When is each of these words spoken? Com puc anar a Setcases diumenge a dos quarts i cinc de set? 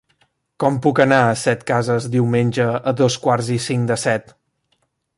Com 0.63 0.79
puc 0.85 1.01
anar 1.03 1.19
a 1.25 1.35
Setcases 1.41 2.09
diumenge 2.17 2.67
a 2.93 2.97
dos 3.03 3.19
quarts 3.27 3.55
i 3.59 3.63
cinc 3.71 3.89
de 3.93 4.03
set? 4.09 4.39